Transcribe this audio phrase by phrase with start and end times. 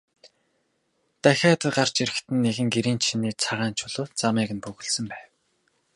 [1.21, 5.27] Дахиад гарч ирэхэд нь нэгэн гэрийн чинээ цагаан чулуу замыг нь бөглөсөн байв.